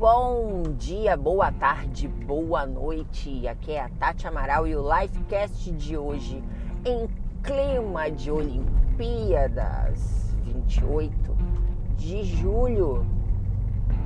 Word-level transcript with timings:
Bom 0.00 0.62
dia, 0.78 1.14
boa 1.14 1.52
tarde, 1.52 2.08
boa 2.08 2.64
noite. 2.64 3.46
Aqui 3.46 3.72
é 3.72 3.82
a 3.82 3.90
Tati 3.90 4.26
Amaral 4.26 4.66
e 4.66 4.74
o 4.74 4.82
Lifecast 4.82 5.70
de 5.72 5.94
hoje 5.94 6.42
em 6.86 7.06
clima 7.42 8.10
de 8.10 8.30
Olimpíadas 8.30 10.34
28 10.42 11.36
de 11.98 12.24
julho 12.24 13.04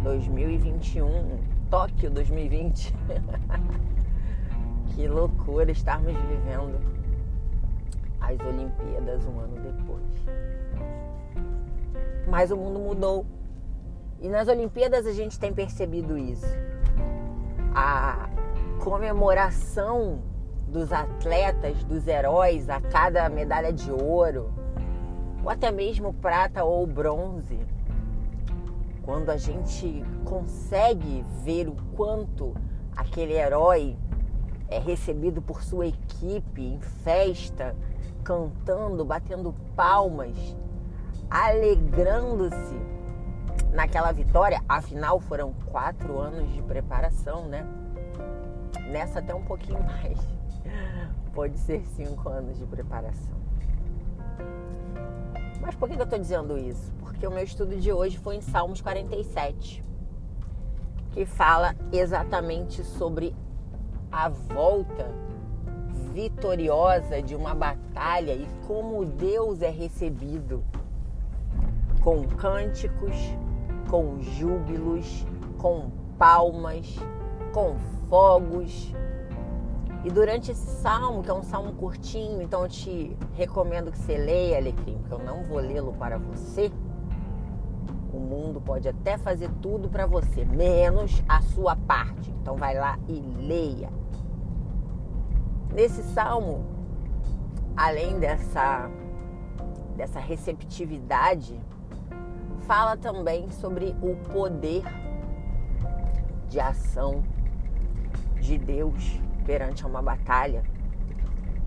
2021, 0.02 1.38
Tóquio 1.70 2.10
2020. 2.10 2.92
que 4.96 5.06
loucura 5.06 5.70
estarmos 5.70 6.12
vivendo 6.12 6.80
as 8.20 8.40
Olimpíadas 8.40 9.24
um 9.26 9.38
ano 9.38 9.60
depois. 9.62 10.26
Mas 12.28 12.50
o 12.50 12.56
mundo 12.56 12.80
mudou 12.80 13.24
e 14.24 14.28
nas 14.30 14.48
Olimpíadas 14.48 15.06
a 15.06 15.12
gente 15.12 15.38
tem 15.38 15.52
percebido 15.52 16.16
isso. 16.16 16.46
A 17.74 18.30
comemoração 18.82 20.22
dos 20.66 20.90
atletas, 20.94 21.84
dos 21.84 22.08
heróis 22.08 22.70
a 22.70 22.80
cada 22.80 23.28
medalha 23.28 23.70
de 23.70 23.92
ouro, 23.92 24.50
ou 25.42 25.50
até 25.50 25.70
mesmo 25.70 26.14
prata 26.14 26.64
ou 26.64 26.86
bronze. 26.86 27.58
Quando 29.02 29.28
a 29.28 29.36
gente 29.36 30.02
consegue 30.24 31.22
ver 31.42 31.68
o 31.68 31.76
quanto 31.94 32.54
aquele 32.96 33.34
herói 33.34 33.94
é 34.70 34.78
recebido 34.78 35.42
por 35.42 35.62
sua 35.62 35.88
equipe 35.88 36.62
em 36.62 36.80
festa, 36.80 37.76
cantando, 38.24 39.04
batendo 39.04 39.54
palmas, 39.76 40.56
alegrando-se 41.28 43.03
naquela 43.74 44.12
vitória. 44.12 44.62
Afinal, 44.68 45.18
foram 45.18 45.52
quatro 45.66 46.18
anos 46.18 46.50
de 46.54 46.62
preparação, 46.62 47.46
né? 47.48 47.66
Nessa 48.90 49.18
até 49.18 49.34
um 49.34 49.44
pouquinho 49.44 49.82
mais. 49.84 50.18
Pode 51.34 51.58
ser 51.58 51.84
cinco 51.84 52.28
anos 52.28 52.56
de 52.56 52.64
preparação. 52.64 53.34
Mas 55.60 55.74
por 55.74 55.88
que 55.88 55.96
eu 55.96 56.04
estou 56.04 56.18
dizendo 56.18 56.56
isso? 56.56 56.92
Porque 57.00 57.26
o 57.26 57.30
meu 57.30 57.42
estudo 57.42 57.76
de 57.76 57.92
hoje 57.92 58.16
foi 58.18 58.36
em 58.36 58.40
Salmos 58.40 58.80
47, 58.80 59.84
que 61.10 61.26
fala 61.26 61.74
exatamente 61.90 62.84
sobre 62.84 63.34
a 64.12 64.28
volta 64.28 65.10
vitoriosa 66.12 67.20
de 67.20 67.34
uma 67.34 67.54
batalha 67.54 68.32
e 68.34 68.46
como 68.66 69.04
Deus 69.04 69.62
é 69.62 69.70
recebido 69.70 70.62
com 72.00 72.28
cânticos, 72.28 73.16
com 73.94 74.20
júbilos, 74.20 75.24
com 75.56 75.88
palmas, 76.18 76.98
com 77.52 77.76
fogos. 78.08 78.92
E 80.04 80.10
durante 80.10 80.50
esse 80.50 80.66
salmo, 80.82 81.22
que 81.22 81.30
é 81.30 81.32
um 81.32 81.44
salmo 81.44 81.74
curtinho, 81.74 82.42
então 82.42 82.62
eu 82.64 82.68
te 82.68 83.16
recomendo 83.34 83.92
que 83.92 83.98
você 83.98 84.18
leia, 84.18 84.56
Alecrim, 84.56 84.98
porque 84.98 85.14
eu 85.14 85.24
não 85.24 85.44
vou 85.44 85.58
lê-lo 85.58 85.92
para 85.92 86.18
você. 86.18 86.72
O 88.12 88.18
mundo 88.18 88.60
pode 88.60 88.88
até 88.88 89.16
fazer 89.16 89.48
tudo 89.62 89.88
para 89.88 90.06
você, 90.06 90.44
menos 90.44 91.22
a 91.28 91.40
sua 91.40 91.76
parte. 91.76 92.32
Então 92.42 92.56
vai 92.56 92.74
lá 92.74 92.98
e 93.06 93.20
leia. 93.46 93.90
Nesse 95.72 96.02
salmo, 96.02 96.64
além 97.76 98.18
dessa 98.18 98.90
dessa 99.96 100.18
receptividade 100.18 101.60
fala 102.66 102.96
também 102.96 103.50
sobre 103.50 103.94
o 104.02 104.16
poder 104.32 104.82
de 106.48 106.58
ação 106.58 107.22
de 108.40 108.56
Deus 108.58 109.18
perante 109.44 109.84
uma 109.84 110.00
batalha, 110.00 110.62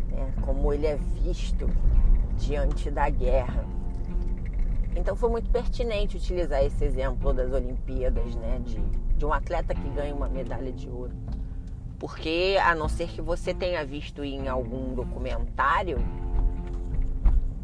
né? 0.09 0.33
como 0.41 0.73
ele 0.73 0.87
é 0.87 0.95
visto 0.95 1.69
diante 2.37 2.89
da 2.89 3.09
guerra. 3.09 3.65
Então 4.95 5.15
foi 5.15 5.29
muito 5.29 5.49
pertinente 5.51 6.17
utilizar 6.17 6.63
esse 6.63 6.83
exemplo 6.83 7.31
das 7.31 7.51
Olimpíadas, 7.51 8.35
né? 8.35 8.59
de, 8.63 8.79
de 8.79 9.25
um 9.25 9.31
atleta 9.31 9.75
que 9.75 9.89
ganha 9.89 10.13
uma 10.13 10.27
medalha 10.27 10.71
de 10.71 10.89
ouro. 10.89 11.13
Porque, 11.99 12.57
a 12.63 12.75
não 12.75 12.87
ser 12.87 13.07
que 13.07 13.21
você 13.21 13.53
tenha 13.53 13.83
visto 13.83 14.23
em 14.23 14.47
algum 14.47 14.93
documentário, 14.93 15.97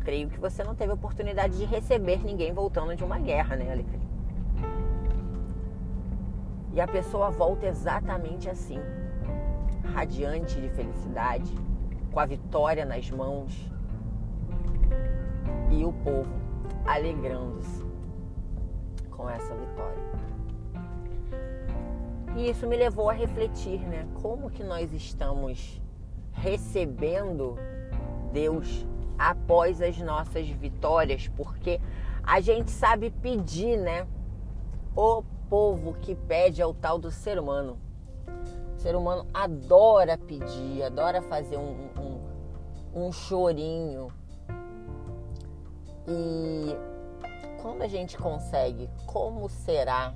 creio 0.03 0.29
que 0.29 0.39
você 0.39 0.63
não 0.63 0.75
teve 0.75 0.91
oportunidade 0.93 1.57
de 1.57 1.65
receber 1.65 2.23
ninguém 2.23 2.53
voltando 2.53 2.95
de 2.95 3.03
uma 3.03 3.17
guerra, 3.17 3.55
né, 3.55 3.71
Alecrim? 3.71 4.01
E 6.73 6.81
a 6.81 6.87
pessoa 6.87 7.29
volta 7.29 7.67
exatamente 7.67 8.49
assim, 8.49 8.79
radiante 9.93 10.59
de 10.59 10.69
felicidade, 10.69 11.51
com 12.11 12.19
a 12.19 12.25
vitória 12.25 12.85
nas 12.85 13.09
mãos 13.09 13.71
e 15.71 15.83
o 15.83 15.93
povo 15.93 16.31
alegrando-se 16.85 17.83
com 19.09 19.29
essa 19.29 19.53
vitória. 19.55 20.03
E 22.35 22.49
isso 22.49 22.67
me 22.67 22.75
levou 22.75 23.09
a 23.09 23.13
refletir, 23.13 23.79
né? 23.81 24.07
Como 24.15 24.49
que 24.49 24.63
nós 24.63 24.91
estamos 24.91 25.79
recebendo 26.31 27.55
Deus 28.31 28.87
após 29.17 29.81
as 29.81 29.97
nossas 29.97 30.47
vitórias, 30.47 31.27
porque 31.29 31.79
a 32.23 32.39
gente 32.39 32.71
sabe 32.71 33.09
pedir, 33.09 33.77
né? 33.77 34.07
O 34.95 35.23
povo 35.49 35.93
que 36.01 36.15
pede 36.15 36.61
é 36.61 36.65
o 36.65 36.73
tal 36.73 36.97
do 36.97 37.11
ser 37.11 37.39
humano. 37.39 37.77
O 38.75 38.79
ser 38.79 38.95
humano 38.95 39.27
adora 39.33 40.17
pedir, 40.17 40.83
adora 40.83 41.21
fazer 41.21 41.57
um, 41.57 41.89
um, 41.97 43.05
um 43.07 43.11
chorinho. 43.11 44.07
E 46.07 46.75
quando 47.61 47.81
a 47.81 47.87
gente 47.87 48.17
consegue, 48.17 48.89
como 49.05 49.47
será 49.47 50.13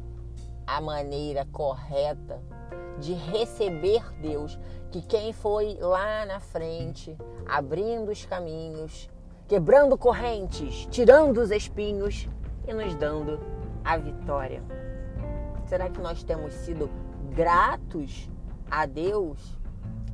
a 0.65 0.81
maneira 0.81 1.45
correta 1.45 2.41
de 2.99 3.13
receber 3.13 4.03
Deus, 4.19 4.57
que 4.91 5.01
quem 5.01 5.33
foi 5.33 5.77
lá 5.79 6.25
na 6.25 6.39
frente, 6.39 7.15
abrindo 7.45 8.11
os 8.11 8.25
caminhos, 8.25 9.09
quebrando 9.47 9.97
correntes, 9.97 10.87
tirando 10.89 11.37
os 11.39 11.51
espinhos 11.51 12.27
e 12.67 12.73
nos 12.73 12.95
dando 12.95 13.39
a 13.83 13.97
vitória. 13.97 14.61
Será 15.65 15.89
que 15.89 15.99
nós 15.99 16.23
temos 16.23 16.53
sido 16.53 16.89
gratos 17.33 18.29
a 18.69 18.85
Deus? 18.85 19.57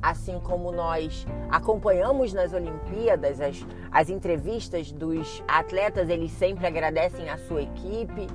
Assim 0.02 0.38
como 0.40 0.70
nós 0.70 1.26
acompanhamos 1.50 2.34
nas 2.34 2.52
Olimpíadas 2.52 3.40
as, 3.40 3.66
as 3.90 4.10
entrevistas 4.10 4.92
dos 4.92 5.42
atletas, 5.48 6.10
eles 6.10 6.30
sempre 6.32 6.66
agradecem 6.66 7.30
a 7.30 7.38
sua 7.38 7.62
equipe, 7.62 8.26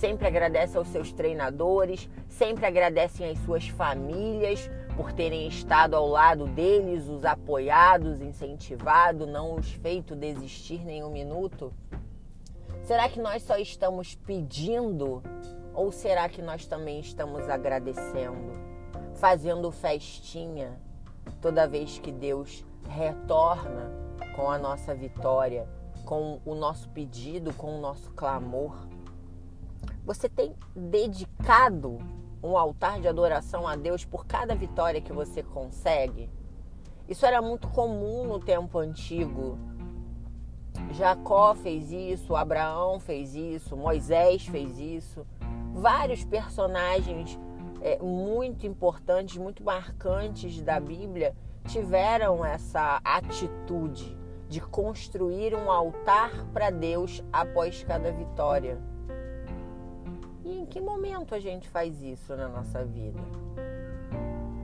sempre 0.00 0.26
agradecem 0.26 0.78
aos 0.78 0.88
seus 0.88 1.12
treinadores, 1.12 2.08
sempre 2.26 2.64
agradecem 2.64 3.30
às 3.30 3.38
suas 3.40 3.68
famílias 3.68 4.70
por 4.96 5.12
terem 5.12 5.46
estado 5.46 5.94
ao 5.94 6.08
lado 6.08 6.46
deles, 6.46 7.06
os 7.06 7.22
apoiado, 7.22 8.24
incentivado, 8.24 9.26
não 9.26 9.56
os 9.56 9.70
feito 9.72 10.16
desistir 10.16 10.82
nem 10.86 11.04
um 11.04 11.10
minuto? 11.10 11.70
Será 12.82 13.10
que 13.10 13.20
nós 13.20 13.42
só 13.42 13.58
estamos 13.58 14.14
pedindo 14.14 15.22
ou 15.74 15.92
será 15.92 16.30
que 16.30 16.40
nós 16.40 16.66
também 16.66 17.00
estamos 17.00 17.46
agradecendo, 17.50 18.58
fazendo 19.16 19.70
festinha 19.70 20.80
toda 21.42 21.68
vez 21.68 21.98
que 21.98 22.10
Deus 22.10 22.64
retorna 22.88 23.92
com 24.34 24.50
a 24.50 24.56
nossa 24.56 24.94
vitória, 24.94 25.68
com 26.06 26.40
o 26.46 26.54
nosso 26.54 26.88
pedido, 26.88 27.52
com 27.52 27.76
o 27.76 27.80
nosso 27.80 28.10
clamor? 28.12 28.74
Você 30.10 30.28
tem 30.28 30.56
dedicado 30.74 31.98
um 32.42 32.58
altar 32.58 33.00
de 33.00 33.06
adoração 33.06 33.68
a 33.68 33.76
Deus 33.76 34.04
por 34.04 34.26
cada 34.26 34.56
vitória 34.56 35.00
que 35.00 35.12
você 35.12 35.40
consegue? 35.40 36.28
Isso 37.08 37.24
era 37.24 37.40
muito 37.40 37.68
comum 37.68 38.24
no 38.24 38.40
tempo 38.40 38.76
antigo. 38.80 39.56
Jacó 40.90 41.54
fez 41.54 41.92
isso, 41.92 42.34
Abraão 42.34 42.98
fez 42.98 43.36
isso, 43.36 43.76
Moisés 43.76 44.44
fez 44.46 44.80
isso. 44.80 45.24
Vários 45.72 46.24
personagens 46.24 47.38
é, 47.80 47.96
muito 48.02 48.66
importantes, 48.66 49.36
muito 49.36 49.62
marcantes 49.62 50.60
da 50.60 50.80
Bíblia 50.80 51.36
tiveram 51.68 52.44
essa 52.44 53.00
atitude 53.04 54.18
de 54.48 54.60
construir 54.60 55.54
um 55.54 55.70
altar 55.70 56.46
para 56.52 56.68
Deus 56.70 57.22
após 57.32 57.84
cada 57.84 58.10
vitória. 58.10 58.89
E 60.44 60.58
em 60.58 60.66
que 60.66 60.80
momento 60.80 61.34
a 61.34 61.40
gente 61.40 61.68
faz 61.68 62.02
isso 62.02 62.34
na 62.36 62.48
nossa 62.48 62.84
vida? 62.84 63.20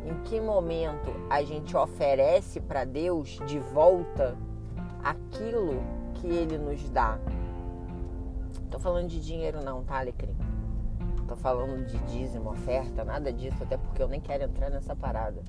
Em 0.05 0.23
que 0.23 0.41
momento 0.41 1.11
a 1.29 1.43
gente 1.43 1.77
oferece 1.77 2.61
para 2.61 2.85
Deus 2.85 3.39
de 3.47 3.59
volta 3.59 4.37
aquilo 5.03 5.83
que 6.15 6.27
Ele 6.27 6.59
nos 6.59 6.89
dá? 6.91 7.19
Tô 8.71 8.79
falando 8.79 9.09
de 9.09 9.21
dinheiro 9.21 9.63
não, 9.63 9.85
tá, 9.85 9.99
Alecrim? 9.99 10.37
tô 11.27 11.37
falando 11.37 11.85
de 11.85 11.99
dízimo, 12.07 12.51
oferta, 12.51 13.05
nada 13.05 13.33
disso, 13.33 13.63
até 13.63 13.77
porque 13.77 14.03
eu 14.03 14.09
nem 14.09 14.21
quero 14.21 14.45
entrar 14.45 14.71
nessa 14.71 14.95
parada. 14.95 15.43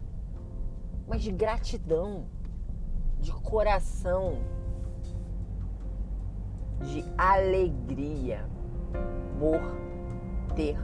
Mas 1.07 1.21
de 1.21 1.31
gratidão, 1.31 2.25
de 3.19 3.31
coração, 3.31 4.39
de 6.81 7.03
alegria 7.17 8.45
por 9.39 9.86
ter 10.57 10.75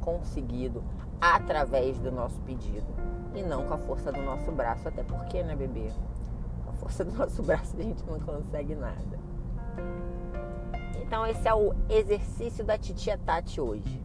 conseguido 0.00 0.84
através 1.20 1.98
do 1.98 2.12
nosso 2.12 2.40
pedido 2.42 2.86
e 3.34 3.42
não 3.42 3.66
com 3.66 3.74
a 3.74 3.78
força 3.78 4.12
do 4.12 4.22
nosso 4.22 4.52
braço, 4.52 4.86
até 4.86 5.02
porque, 5.02 5.42
né, 5.42 5.56
bebê? 5.56 5.90
Com 6.64 6.70
a 6.70 6.72
força 6.74 7.04
do 7.04 7.12
nosso 7.12 7.42
braço 7.42 7.76
a 7.76 7.82
gente 7.82 8.04
não 8.06 8.20
consegue 8.20 8.76
nada. 8.76 9.18
Então 11.02 11.26
esse 11.26 11.46
é 11.46 11.54
o 11.54 11.74
exercício 11.88 12.64
da 12.64 12.78
titia 12.78 13.18
Tati 13.18 13.60
hoje. 13.60 14.00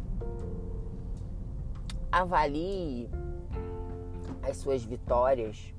Avalie 2.11 3.09
as 4.41 4.57
suas 4.57 4.83
vitórias, 4.83 5.73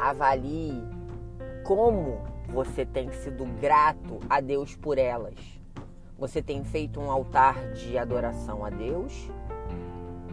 avalie 0.00 0.82
como 1.64 2.20
você 2.48 2.84
tem 2.84 3.12
sido 3.12 3.44
grato 3.60 4.18
a 4.28 4.40
Deus 4.40 4.74
por 4.74 4.98
elas. 4.98 5.36
Você 6.18 6.42
tem 6.42 6.64
feito 6.64 7.00
um 7.00 7.12
altar 7.12 7.70
de 7.74 7.96
adoração 7.96 8.64
a 8.64 8.70
Deus, 8.70 9.30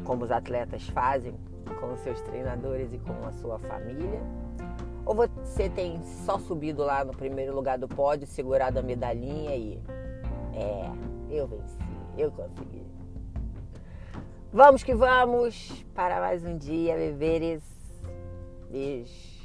como 0.03 0.23
os 0.23 0.31
atletas 0.31 0.89
fazem 0.89 1.35
com 1.79 1.95
seus 1.97 2.19
treinadores 2.21 2.91
e 2.91 2.97
com 2.97 3.13
a 3.27 3.31
sua 3.33 3.59
família? 3.59 4.19
Ou 5.05 5.13
você 5.13 5.69
tem 5.69 6.01
só 6.25 6.39
subido 6.39 6.83
lá 6.83 7.05
no 7.05 7.13
primeiro 7.13 7.53
lugar 7.53 7.77
do 7.77 7.87
pódio, 7.87 8.25
segurado 8.25 8.79
a 8.79 8.81
medalhinha 8.81 9.55
e. 9.55 9.79
É, 10.55 10.89
eu 11.29 11.47
venci, 11.47 11.77
eu 12.17 12.31
consegui. 12.31 12.83
Vamos 14.51 14.81
que 14.81 14.95
vamos 14.95 15.85
para 15.93 16.19
mais 16.19 16.43
um 16.43 16.57
dia, 16.57 16.95
beberes. 16.95 17.61
Beijo. 18.71 19.35